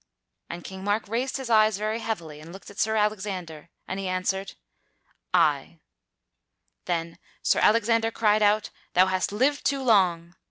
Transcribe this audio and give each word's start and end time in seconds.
And 0.49 0.63
King 0.63 0.83
Mark 0.83 1.07
raised 1.07 1.37
his 1.37 1.51
eyes 1.51 1.77
very 1.77 1.99
heavily 1.99 2.39
and 2.39 2.51
looked 2.51 2.71
at 2.71 2.79
Sir 2.79 2.95
Alexander 2.95 3.69
and 3.87 3.99
he 3.99 4.07
answered, 4.07 4.53
"Ay!" 5.31 5.77
Then 6.85 7.19
Sir 7.43 7.59
Alexander 7.59 8.09
cried 8.09 8.41
out, 8.41 8.71
"Thou 8.93 9.05
hast 9.05 9.31
lived 9.31 9.63
too 9.63 9.83
long!" 9.83 10.33